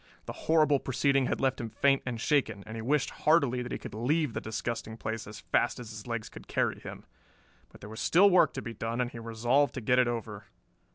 [0.25, 3.77] The horrible proceeding had left him faint and shaken, and he wished heartily that he
[3.77, 7.05] could leave the disgusting place as fast as his legs could carry him.
[7.71, 10.45] But there was still work to be done and he resolved to get it over.